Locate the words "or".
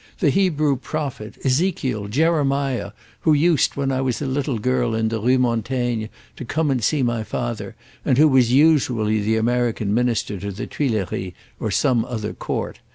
11.59-11.69